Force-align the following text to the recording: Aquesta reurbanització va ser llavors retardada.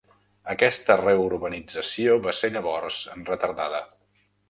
Aquesta 0.53 0.95
reurbanització 1.01 2.17
va 2.27 2.35
ser 2.41 2.53
llavors 2.59 3.01
retardada. 3.33 3.89